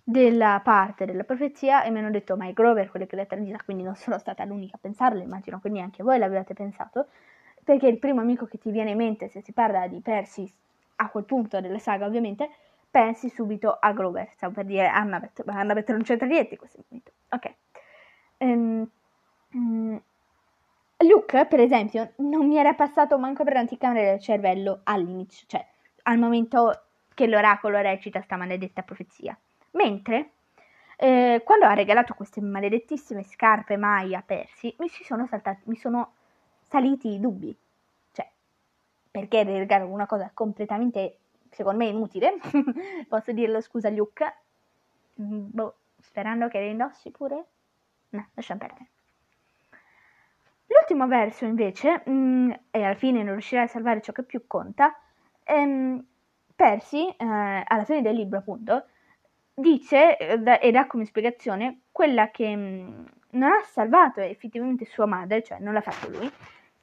della 0.04 0.62
parte 0.64 1.06
della 1.06 1.24
profezia 1.24 1.82
e 1.84 1.90
mi 1.90 2.00
hanno 2.00 2.12
detto 2.12 2.36
ma 2.36 2.46
è 2.46 2.54
Grover 2.54 2.92
quello 2.92 3.08
che 3.08 3.16
l'ha 3.16 3.26
tradita, 3.26 3.58
quindi 3.66 3.82
non 3.82 3.96
sono 3.96 4.20
stata 4.20 4.46
l'unica 4.46 4.76
a 4.76 4.80
pensarlo, 4.80 5.24
immagino 5.24 5.60
che 5.60 5.70
neanche 5.70 6.04
voi 6.04 6.20
l'abbiate 6.20 6.54
pensato, 6.54 7.08
perché 7.64 7.88
il 7.88 7.98
primo 7.98 8.22
amico 8.22 8.46
che 8.46 8.60
ti 8.60 8.70
viene 8.70 8.92
in 8.92 8.98
mente 8.98 9.28
se 9.30 9.42
si 9.42 9.54
parla 9.54 9.88
di 9.88 10.02
Percy 10.02 10.54
a 10.96 11.10
quel 11.10 11.26
punto 11.26 11.60
della 11.60 11.80
saga 11.80 12.06
ovviamente, 12.06 12.50
pensi 12.90 13.30
subito 13.30 13.76
a 13.80 13.92
Grover, 13.92 14.30
stavo 14.36 14.54
per 14.54 14.66
dire 14.66 14.88
Annabeth, 14.88 15.44
ma 15.46 15.60
Annabeth 15.60 15.90
non 15.92 16.04
c'entra 16.04 16.28
niente 16.28 16.54
in 16.54 16.60
questo 16.60 16.84
momento, 16.88 17.12
ok. 17.30 17.54
Um, 18.38 18.90
Luke, 20.98 21.46
per 21.48 21.60
esempio, 21.60 22.14
non 22.18 22.48
mi 22.48 22.58
era 22.58 22.74
passato 22.74 23.18
manco 23.18 23.44
per 23.44 23.54
l'anticamera 23.54 24.12
del 24.12 24.20
cervello 24.20 24.82
all'inizio, 24.84 25.46
cioè 25.48 25.66
al 26.04 26.18
momento 26.18 26.86
che 27.14 27.28
l'oracolo 27.28 27.80
recita 27.80 28.22
sta 28.22 28.38
maledetta 28.38 28.82
profezia. 28.84 29.38
Mentre 29.72 30.32
eh, 30.98 31.42
quando 31.44 31.66
ha 31.66 31.74
regalato 31.74 32.14
queste 32.14 32.42
maledettissime 32.42 33.24
scarpe 33.24 33.78
mai 33.78 34.16
a 34.16 34.22
Percy, 34.22 34.76
mi, 34.80 34.88
sono, 34.88 35.26
saltati, 35.28 35.62
mi 35.66 35.76
sono 35.76 36.14
saliti 36.62 37.14
i 37.14 37.20
dubbi. 37.20 37.56
Perché 39.14 39.44
regalare 39.44 39.88
una 39.88 40.08
cosa 40.08 40.32
completamente, 40.34 41.20
secondo 41.52 41.84
me, 41.84 41.86
inutile? 41.86 42.40
Posso 43.08 43.32
dirlo, 43.32 43.62
scusa 43.62 43.90
Luke? 43.90 44.26
Mm, 45.22 45.50
boh, 45.52 45.76
sperando 46.00 46.48
che 46.48 46.58
le 46.58 46.70
indossi 46.70 47.12
pure? 47.12 47.46
No, 48.10 48.28
lasciamo 48.34 48.62
perdere. 48.62 48.90
L'ultimo 50.66 51.06
verso 51.06 51.46
invece, 51.46 52.02
mh, 52.04 52.12
mm, 52.12 52.52
e 52.72 52.84
alla 52.84 52.96
fine 52.96 53.22
non 53.22 53.34
riuscirà 53.34 53.62
a 53.62 53.68
salvare 53.68 54.02
ciò 54.02 54.12
che 54.14 54.24
più 54.24 54.48
conta, 54.48 55.00
ehm, 55.44 56.04
Percy, 56.56 57.08
eh, 57.10 57.64
alla 57.68 57.84
fine 57.86 58.02
del 58.02 58.16
libro 58.16 58.40
appunto, 58.40 58.88
dice 59.54 60.18
eh, 60.18 60.60
e 60.60 60.72
dà 60.72 60.88
come 60.88 61.06
spiegazione 61.06 61.82
quella 61.92 62.32
che 62.32 62.56
mh, 62.56 62.60
mm, 62.60 63.06
non 63.34 63.52
ha 63.52 63.62
salvato 63.64 64.22
effettivamente 64.22 64.86
sua 64.86 65.06
madre, 65.06 65.44
cioè 65.44 65.60
non 65.60 65.74
l'ha 65.74 65.82
fatto 65.82 66.10
lui, 66.10 66.32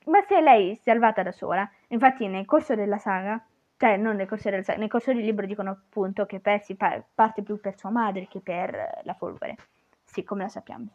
ma 0.04 0.22
se 0.22 0.40
lei 0.40 0.70
è 0.70 0.74
salvata 0.76 1.24
da 1.24 1.32
sola. 1.32 1.68
Infatti 1.92 2.26
nel 2.26 2.44
corso 2.46 2.74
della 2.74 2.98
saga, 2.98 3.44
cioè 3.76 3.96
non 3.96 4.16
nel 4.16 4.28
corso 4.28 4.50
della 4.50 4.62
saga, 4.62 4.78
nel 4.78 4.88
corso 4.88 5.12
del 5.12 5.24
libro 5.24 5.46
dicono 5.46 5.70
appunto 5.70 6.26
che 6.26 6.40
Percy 6.40 6.74
pa- 6.74 7.02
parte 7.14 7.42
più 7.42 7.60
per 7.60 7.78
sua 7.78 7.90
madre 7.90 8.26
che 8.28 8.40
per 8.40 9.00
la 9.04 9.14
polvere. 9.14 9.56
Sì, 10.04 10.24
come 10.24 10.42
la 10.42 10.48
sappiamo. 10.48 10.86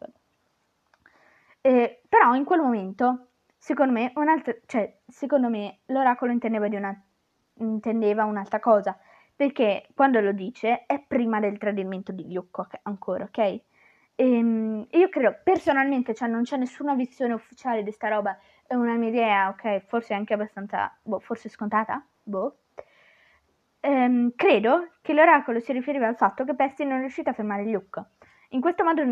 Eh, 1.60 2.00
però 2.08 2.34
in 2.34 2.44
quel 2.44 2.60
momento, 2.60 3.28
secondo 3.56 3.92
me, 3.92 4.12
cioè, 4.66 4.98
secondo 5.06 5.48
me 5.48 5.80
l'oracolo 5.86 6.32
intendeva, 6.32 6.66
una, 6.66 7.04
intendeva, 7.54 8.24
un'altra 8.24 8.60
cosa, 8.60 8.96
perché 9.34 9.86
quando 9.94 10.20
lo 10.20 10.32
dice 10.32 10.86
è 10.86 11.02
prima 11.06 11.40
del 11.40 11.58
tradimento 11.58 12.12
di 12.12 12.26
Yuko 12.26 12.66
ancora, 12.82 13.24
ok? 13.24 13.60
Ehm, 14.14 14.86
io 14.90 15.08
credo, 15.08 15.36
personalmente, 15.42 16.14
cioè 16.14 16.28
non 16.28 16.42
c'è 16.44 16.56
nessuna 16.56 16.94
visione 16.94 17.34
ufficiale 17.34 17.82
di 17.82 17.90
sta 17.90 18.08
roba, 18.08 18.36
è 18.66 18.74
una 18.74 18.94
mia 18.96 19.08
idea, 19.08 19.48
ok? 19.48 19.78
Forse 19.86 20.14
anche 20.14 20.34
abbastanza, 20.34 20.96
boh, 21.02 21.20
forse 21.20 21.48
scontata, 21.48 22.04
boh. 22.22 22.58
Ehm, 23.80 24.32
credo 24.34 24.88
che 25.00 25.12
l'oracolo 25.12 25.60
si 25.60 25.72
riferiva 25.72 26.06
al 26.08 26.16
fatto 26.16 26.44
che 26.44 26.54
Percy 26.54 26.84
non 26.84 26.98
è 26.98 27.00
riuscito 27.00 27.30
a 27.30 27.32
fermare 27.32 27.64
Luke. 27.64 28.04
In 28.50 28.60
questo 28.60 28.84
modo 28.84 29.02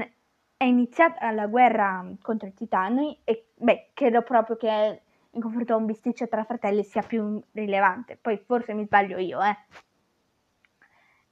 è 0.57 0.65
iniziata 0.65 1.31
la 1.31 1.47
guerra 1.47 2.05
contro 2.21 2.49
i 2.49 2.55
titani 2.55 3.21
e 3.25 3.51
beh, 3.55 3.91
credo 3.95 4.23
proprio 4.23 4.57
che 4.57 5.03
in 5.31 5.41
confronto 5.41 5.75
a 5.75 5.77
un 5.77 5.87
bisticcio 5.87 6.29
tra 6.29 6.45
fratelli 6.45 6.83
sia 6.85 7.03
più 7.03 7.41
rilevante. 7.53 8.17
Poi 8.21 8.37
forse 8.39 8.73
mi 8.75 8.85
sbaglio 8.85 9.19
io, 9.19 9.41
eh. 9.43 9.57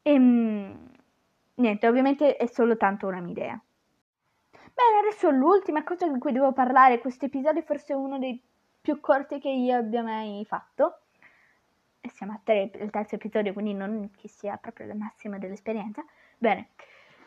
Ehm, 0.04 0.90
niente, 1.56 1.86
ovviamente 1.88 2.36
è 2.36 2.46
solo 2.46 2.76
tanto 2.76 3.06
una 3.06 3.20
mia 3.20 3.30
idea. 3.32 3.62
Bene, 4.82 5.06
adesso 5.06 5.30
l'ultima 5.30 5.84
cosa 5.84 6.08
di 6.08 6.18
cui 6.18 6.32
devo 6.32 6.50
parlare, 6.50 6.98
questo 6.98 7.26
episodio 7.26 7.60
è 7.60 7.64
forse 7.64 7.92
uno 7.92 8.18
dei 8.18 8.40
più 8.80 8.98
corti 8.98 9.38
che 9.38 9.48
io 9.48 9.76
abbia 9.76 10.02
mai 10.02 10.44
fatto. 10.44 10.98
E 12.00 12.10
siamo 12.10 12.32
a 12.32 12.40
tre, 12.42 12.68
il 12.74 12.90
terzo 12.90 13.14
episodio, 13.14 13.52
quindi 13.52 13.74
non 13.74 14.10
che 14.16 14.26
sia 14.26 14.56
proprio 14.56 14.88
la 14.88 14.94
massima 14.94 15.38
dell'esperienza. 15.38 16.04
Bene, 16.36 16.70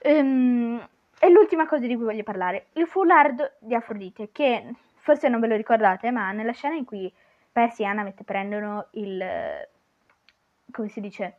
um, 0.03 0.85
e 1.17 1.29
l'ultima 1.29 1.65
cosa 1.65 1.87
di 1.87 1.95
cui 1.95 2.03
voglio 2.03 2.23
parlare, 2.23 2.67
il 2.73 2.87
foulard 2.87 3.55
di 3.59 3.73
Afrodite, 3.73 4.31
che 4.33 4.73
forse 4.95 5.29
non 5.29 5.39
ve 5.39 5.47
lo 5.47 5.55
ricordate, 5.55 6.11
ma 6.11 6.33
nella 6.33 6.51
scena 6.51 6.75
in 6.75 6.83
cui 6.83 7.11
Percy 7.53 7.83
e 7.83 7.85
Annabeth 7.85 8.23
prendono 8.23 8.87
il... 8.91 9.23
come 10.71 10.89
si 10.89 10.99
dice? 10.99 11.37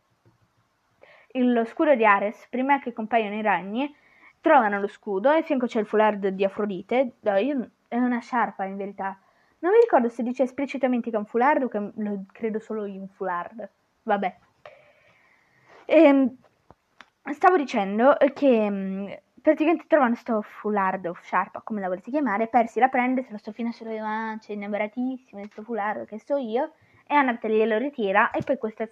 lo 1.32 1.66
scudo 1.66 1.94
di 1.94 2.06
Ares, 2.06 2.46
prima 2.48 2.78
che 2.78 2.94
compaiono 2.94 3.34
i 3.34 3.42
ragni, 3.42 3.94
trovano 4.46 4.78
lo 4.78 4.86
scudo 4.86 5.32
e 5.32 5.38
a 5.38 5.42
fianco 5.42 5.66
c'è 5.66 5.80
il 5.80 5.86
foulard 5.86 6.28
di 6.28 6.44
Afrodite. 6.44 7.16
Io 7.40 7.68
è 7.88 7.96
una 7.96 8.20
sciarpa 8.20 8.64
in 8.64 8.76
verità. 8.76 9.18
Non 9.58 9.72
mi 9.72 9.80
ricordo 9.80 10.08
se 10.08 10.22
dice 10.22 10.44
esplicitamente 10.44 11.10
che 11.10 11.16
è 11.16 11.18
un 11.18 11.26
foulard 11.26 11.64
o 11.64 11.68
che 11.68 11.90
lo 11.96 12.24
credo 12.30 12.60
solo 12.60 12.84
in 12.84 13.00
un 13.00 13.08
foulard. 13.08 13.68
Vabbè. 14.04 14.36
E, 15.84 16.00
ehm, 16.00 16.36
stavo 17.32 17.56
dicendo 17.56 18.16
che 18.34 18.70
mm, 18.70 19.06
praticamente 19.42 19.86
trovano 19.88 20.14
sto 20.14 20.42
foulard 20.42 21.06
o 21.06 21.14
sciarpa, 21.20 21.62
come 21.64 21.80
la 21.80 21.88
volete 21.88 22.12
chiamare, 22.12 22.46
Percy 22.46 22.78
la 22.78 22.88
prende, 22.88 23.24
se 23.24 23.32
lo 23.32 23.38
sto 23.38 23.50
fino 23.50 23.70
a 23.70 23.72
solo 23.72 23.90
ah, 24.00 24.36
c'è 24.38 24.52
innamoratissimo 24.52 25.40
di 25.40 25.48
sto 25.48 25.62
foulard 25.62 26.06
che 26.06 26.20
so 26.20 26.36
io, 26.36 26.72
e 27.04 27.14
Annabelle 27.16 27.56
glielo 27.56 27.78
ritira 27.78 28.30
e 28.30 28.42
poi 28.42 28.58
questa 28.58 28.88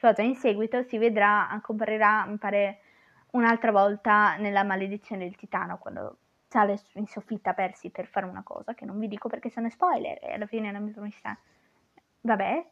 cosa 0.00 0.22
in 0.22 0.34
seguito 0.34 0.82
si 0.82 0.98
vedrà, 0.98 1.60
comparirà, 1.62 2.24
mi 2.26 2.38
pare, 2.38 2.80
un'altra 3.34 3.70
volta 3.70 4.36
nella 4.36 4.64
maledizione 4.64 5.24
del 5.24 5.36
titano, 5.36 5.78
quando 5.78 6.18
sale 6.48 6.80
in 6.94 7.06
soffitta 7.06 7.52
Percy 7.52 7.90
per 7.90 8.06
fare 8.06 8.26
una 8.26 8.42
cosa, 8.42 8.74
che 8.74 8.84
non 8.84 8.98
vi 8.98 9.08
dico 9.08 9.28
perché 9.28 9.50
sono 9.50 9.68
spoiler, 9.68 10.18
e 10.22 10.32
alla 10.34 10.46
fine 10.46 10.70
non 10.70 10.84
mi 10.84 10.90
promessa. 10.92 11.36
Vabbè, 12.20 12.70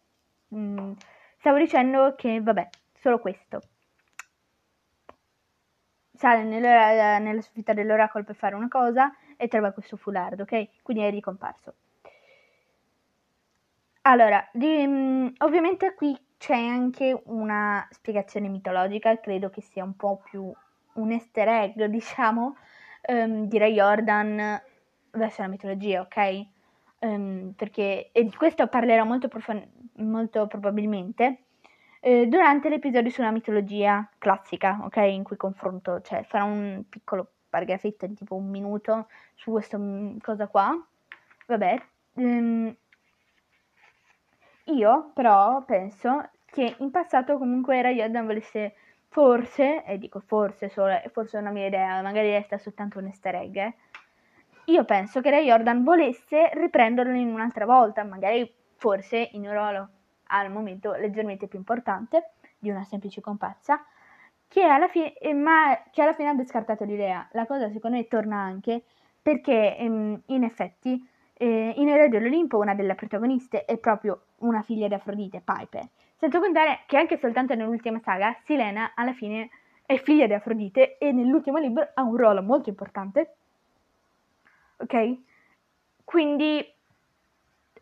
mm, 0.55 0.93
stavo 1.39 1.59
dicendo 1.59 2.15
che, 2.17 2.41
vabbè, 2.41 2.69
solo 2.95 3.19
questo. 3.19 3.61
Sale 6.15 6.45
nella, 6.45 7.41
soffitta 7.41 7.73
dell'oracolo 7.73 8.23
per 8.23 8.37
fare 8.37 8.55
una 8.55 8.69
cosa 8.69 9.13
e 9.37 9.49
trova 9.49 9.73
questo 9.73 9.97
foulard, 9.97 10.41
ok? 10.41 10.83
Quindi 10.83 11.03
è 11.03 11.11
ricomparso. 11.11 11.75
Allora, 14.03 14.49
di, 14.53 14.87
mm, 14.87 15.27
ovviamente 15.39 15.95
qui 15.95 16.17
c'è 16.43 16.57
anche 16.57 17.23
una 17.27 17.87
spiegazione 17.93 18.49
mitologica, 18.49 19.17
credo 19.21 19.49
che 19.49 19.61
sia 19.61 19.85
un 19.85 19.95
po' 19.95 20.21
più 20.29 20.53
un 20.95 21.13
easter 21.13 21.47
egg, 21.47 21.85
diciamo, 21.87 22.57
um, 23.07 23.47
di 23.47 23.59
Ray 23.59 23.75
Jordan 23.75 24.61
verso 25.13 25.43
la 25.43 25.47
mitologia, 25.47 26.01
ok? 26.01 26.47
Um, 26.99 27.53
perché 27.55 28.11
e 28.11 28.25
di 28.25 28.35
questo 28.35 28.67
parlerò 28.67 29.05
molto, 29.05 29.29
profon- 29.29 29.65
molto 29.99 30.49
probabilmente 30.49 31.43
eh, 32.01 32.27
durante 32.27 32.69
l'episodio 32.69 33.11
sulla 33.11 33.31
mitologia 33.31 34.11
classica, 34.19 34.81
ok? 34.83 34.97
In 34.97 35.23
cui 35.23 35.37
confronto, 35.37 36.01
cioè 36.01 36.25
farò 36.25 36.47
un 36.47 36.83
piccolo 36.89 37.35
paragrafetto 37.51 38.05
di 38.09 38.15
tipo 38.15 38.35
un 38.35 38.49
minuto 38.51 39.07
su 39.35 39.53
questa 39.53 39.79
mm, 39.79 40.19
cosa 40.19 40.49
qua. 40.49 40.77
Vabbè. 41.47 41.81
Um, 42.15 42.77
io 44.65 45.11
però 45.15 45.63
penso 45.65 46.31
che 46.45 46.77
in 46.79 46.91
passato 46.91 47.39
comunque 47.39 47.81
Ray 47.83 47.97
Jordan 47.97 48.27
volesse 48.27 48.75
forse, 49.09 49.85
e 49.85 49.99
dico 49.99 50.21
forse 50.21 50.69
solo, 50.69 51.01
forse 51.13 51.39
è 51.39 51.41
una 51.41 51.51
mia 51.51 51.67
idea, 51.67 52.01
magari 52.03 52.31
resta 52.31 52.59
soltanto 52.59 52.99
un 52.99 53.07
easter 53.07 53.35
egg, 53.35 53.57
eh, 53.57 53.75
io 54.67 54.85
penso 54.85 55.21
che 55.21 55.31
Ray 55.31 55.47
Jordan 55.47 55.83
volesse 55.83 56.51
riprenderlo 56.55 57.15
in 57.15 57.29
un'altra 57.29 57.67
volta, 57.67 58.05
magari 58.05 58.51
forse 58.77 59.31
in 59.33 59.47
un 59.47 59.53
ruolo 59.53 59.89
al 60.29 60.51
momento 60.51 60.93
leggermente 60.93 61.47
più 61.47 61.59
importante 61.59 62.31
di 62.59 62.71
una 62.71 62.85
semplice 62.85 63.21
comparsa, 63.21 63.85
che 64.49 64.63
alla, 64.63 64.89
fi- 64.89 65.13
ma 65.35 65.83
che 65.91 66.03
alla 66.03 66.13
fine 66.13 66.29
abbia 66.29 66.45
scartato 66.45 66.85
l'idea. 66.85 67.27
La 67.33 67.47
cosa 67.47 67.71
secondo 67.71 67.97
me 67.97 68.07
torna 68.07 68.39
anche 68.39 68.83
perché 69.21 69.77
ehm, 69.77 70.23
in 70.27 70.45
effetti 70.45 71.09
eh, 71.43 71.75
in 71.77 71.89
Erede 71.89 72.21
dell'Olimpo 72.21 72.59
una 72.59 72.73
delle 72.73 72.95
protagoniste 72.95 73.65
è 73.65 73.77
proprio 73.77 74.27
una 74.39 74.63
figlia 74.63 74.87
di 74.87 74.95
Afrodite, 74.95 75.43
Piper. 75.45 75.89
Senza 76.17 76.39
contare 76.39 76.83
che 76.87 76.97
anche 76.97 77.19
soltanto 77.19 77.57
nell'ultima 77.57 77.99
saga 77.99 78.37
Silena 78.45 78.93
alla 78.95 79.13
fine 79.13 79.51
è 79.85 79.97
figlia 79.97 80.29
di 80.29 80.35
Afrodite 80.35 80.99
e 80.99 81.11
nell'ultimo 81.11 81.59
libro 81.59 81.89
ha 81.95 82.03
un 82.03 82.17
ruolo 82.17 82.43
molto 82.43 82.69
importante. 82.69 83.35
Ok? 84.77 85.17
Quindi 86.05 86.65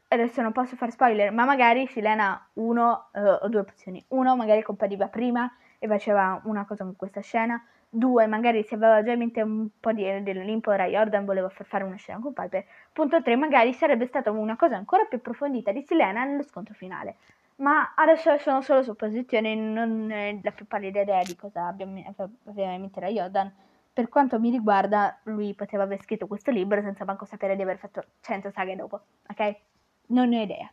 adesso 0.09 0.40
non 0.40 0.53
posso 0.53 0.75
fare 0.77 0.90
spoiler, 0.90 1.31
ma 1.31 1.44
magari 1.44 1.87
Silena 1.87 2.33
ha 2.33 2.46
uno 2.55 3.11
uh, 3.12 3.44
o 3.44 3.49
due 3.49 3.61
opzioni. 3.61 4.03
Uno, 4.09 4.37
magari 4.37 4.62
compariva 4.62 5.09
prima 5.09 5.55
e 5.79 5.87
faceva 5.87 6.40
una 6.44 6.64
cosa 6.64 6.85
con 6.85 6.96
questa 6.96 7.20
scena. 7.20 7.62
Due, 7.92 8.26
magari 8.26 8.62
se 8.62 8.76
aveva 8.76 9.03
già 9.03 9.12
in 9.12 9.18
mente 9.18 9.42
un 9.42 9.68
po' 9.81 9.92
di 9.92 10.22
dell'Olimpo, 10.22 10.72
Jordan 10.72 11.24
voleva 11.24 11.48
far 11.48 11.66
fare 11.66 11.85
una 11.85 11.96
scena 11.96 12.20
con 12.20 12.33
Piper. 12.33 12.64
Punto 12.92 13.20
3, 13.20 13.37
magari 13.37 13.72
sarebbe 13.72 14.07
stata 14.07 14.31
una 14.31 14.57
cosa 14.57 14.76
ancora 14.76 15.05
più 15.05 15.18
approfondita 15.18 15.72
di 15.72 15.83
Silena 15.83 16.24
nello 16.24 16.42
scontro 16.42 16.74
finale 16.74 17.16
ma 17.61 17.92
adesso 17.94 18.37
sono 18.38 18.62
solo 18.62 18.83
supposizioni, 18.83 19.55
non 19.55 20.11
è 20.11 20.38
la 20.42 20.50
più 20.50 20.66
pallida 20.66 21.03
idea 21.03 21.22
di 21.22 21.37
cosa 21.37 21.66
abbia 21.66 21.87
in 21.87 21.92
mente 22.55 23.00
la 23.00 23.09
Jordan. 23.09 23.53
Per 23.92 24.09
quanto 24.09 24.38
mi 24.40 24.50
riguarda, 24.50 25.18
lui 25.24 25.55
poteva 25.55 25.83
aver 25.83 26.00
scritto 26.00 26.26
questo 26.26 26.50
libro 26.50 26.81
senza 26.81 27.05
manco 27.05 27.24
sapere 27.26 27.57
di 27.57 27.62
aver 27.62 27.79
fatto 27.79 28.05
100 28.20 28.50
saghe 28.50 28.76
dopo, 28.76 29.00
ok? 29.29 29.57
Non 30.07 30.29
ne 30.29 30.38
ho 30.38 30.42
idea. 30.42 30.72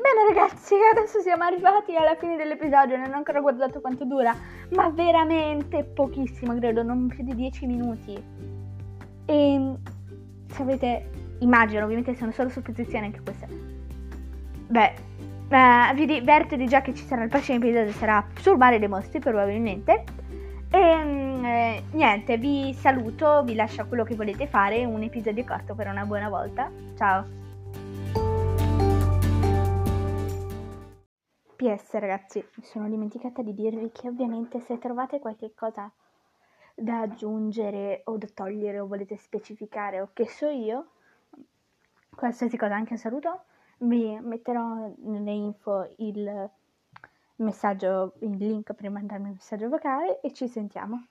Bene 0.00 0.32
ragazzi, 0.32 0.74
adesso 0.92 1.18
siamo 1.18 1.42
arrivati 1.42 1.96
alla 1.96 2.14
fine 2.14 2.36
dell'episodio, 2.36 2.96
non 2.96 3.10
ho 3.12 3.16
ancora 3.16 3.40
guardato 3.40 3.80
quanto 3.80 4.04
dura, 4.04 4.32
ma 4.70 4.88
veramente 4.90 5.82
pochissimo, 5.82 6.56
credo, 6.56 6.84
non 6.84 7.08
più 7.08 7.24
di 7.24 7.34
10 7.34 7.66
minuti. 7.66 8.14
E 9.26 9.74
se 10.46 10.62
avete, 10.62 11.10
immagino, 11.40 11.82
ovviamente 11.82 12.14
sono 12.14 12.30
solo 12.30 12.48
supposizioni 12.48 13.06
anche 13.06 13.20
queste. 13.20 13.48
Beh, 14.68 14.92
eh, 15.48 15.94
vi 15.94 16.06
diverto 16.06 16.54
di 16.54 16.68
già 16.68 16.80
che 16.80 16.94
ci 16.94 17.04
sarà 17.04 17.24
il 17.24 17.28
prossimo 17.28 17.58
episodio, 17.58 17.90
sarà 17.90 18.24
sul 18.38 18.56
mare 18.56 18.78
dei 18.78 18.88
mostri 18.88 19.18
probabilmente. 19.18 20.04
E 20.70 20.94
mm, 21.04 21.44
eh, 21.44 21.82
niente, 21.90 22.36
vi 22.36 22.72
saluto, 22.72 23.42
vi 23.42 23.56
lascio 23.56 23.84
quello 23.88 24.04
che 24.04 24.14
volete 24.14 24.46
fare, 24.46 24.84
un 24.84 25.02
episodio 25.02 25.44
corto 25.44 25.74
per 25.74 25.88
una 25.88 26.04
buona 26.04 26.28
volta. 26.28 26.70
Ciao! 26.96 27.37
PS 31.58 31.94
ragazzi, 31.94 32.38
mi 32.54 32.62
sono 32.62 32.88
dimenticata 32.88 33.42
di 33.42 33.52
dirvi 33.52 33.90
che 33.90 34.06
ovviamente 34.06 34.60
se 34.60 34.78
trovate 34.78 35.18
qualche 35.18 35.54
cosa 35.56 35.90
da 36.72 37.00
aggiungere 37.00 38.02
o 38.04 38.16
da 38.16 38.28
togliere 38.32 38.78
o 38.78 38.86
volete 38.86 39.16
specificare 39.16 40.00
o 40.00 40.10
che 40.12 40.28
so 40.28 40.46
io, 40.46 40.90
qualsiasi 42.14 42.56
cosa, 42.56 42.76
anche 42.76 42.94
a 42.94 42.96
saluto, 42.96 43.42
vi 43.78 44.16
metterò 44.20 44.88
nelle 44.98 45.32
info 45.32 45.92
il 45.96 46.48
messaggio, 47.38 48.12
il 48.20 48.36
link 48.36 48.72
per 48.72 48.88
mandarmi 48.88 49.26
un 49.26 49.32
messaggio 49.32 49.68
vocale 49.68 50.20
e 50.20 50.32
ci 50.32 50.46
sentiamo. 50.46 51.08